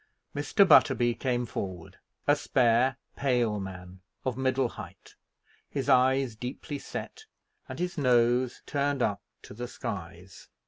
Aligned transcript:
Mr. 0.35 0.67
Butterby 0.67 1.13
came 1.13 1.45
forward, 1.45 1.97
a 2.25 2.35
spare, 2.35 2.97
pale 3.15 3.59
man, 3.59 4.01
of 4.25 4.35
middle 4.35 4.69
height, 4.69 5.13
his 5.69 5.89
eyes 5.89 6.35
deeply 6.35 6.79
set, 6.79 7.25
and 7.69 7.77
his 7.77 7.99
nose 7.99 8.63
turned 8.65 9.03
up 9.03 9.21
to 9.43 9.53
the 9.53 9.67
skies. 9.67 10.49